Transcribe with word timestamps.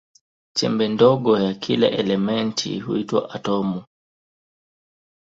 Chembe 0.55 0.87
ndogo 0.87 1.39
ya 1.39 1.53
kila 1.53 1.89
elementi 1.91 2.79
huitwa 2.79 3.29
atomu. 3.33 3.83